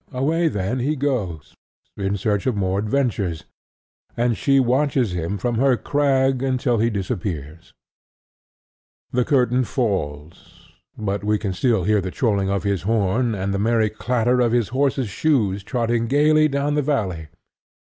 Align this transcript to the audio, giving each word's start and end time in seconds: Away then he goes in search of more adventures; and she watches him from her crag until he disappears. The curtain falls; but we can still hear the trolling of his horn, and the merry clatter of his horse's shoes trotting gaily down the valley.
Away 0.11 0.47
then 0.47 0.79
he 0.79 0.95
goes 0.95 1.53
in 1.95 2.17
search 2.17 2.47
of 2.47 2.55
more 2.55 2.79
adventures; 2.79 3.43
and 4.17 4.35
she 4.35 4.59
watches 4.59 5.11
him 5.13 5.37
from 5.37 5.59
her 5.59 5.77
crag 5.77 6.41
until 6.41 6.79
he 6.79 6.89
disappears. 6.89 7.71
The 9.11 9.23
curtain 9.23 9.63
falls; 9.63 10.71
but 10.97 11.23
we 11.23 11.37
can 11.37 11.53
still 11.53 11.83
hear 11.83 12.01
the 12.01 12.09
trolling 12.09 12.49
of 12.49 12.63
his 12.63 12.81
horn, 12.81 13.35
and 13.35 13.53
the 13.53 13.59
merry 13.59 13.91
clatter 13.91 14.39
of 14.39 14.53
his 14.53 14.69
horse's 14.69 15.07
shoes 15.07 15.61
trotting 15.63 16.07
gaily 16.07 16.47
down 16.47 16.73
the 16.73 16.81
valley. 16.81 17.27